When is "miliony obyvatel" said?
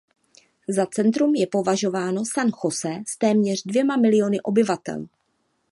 3.97-5.07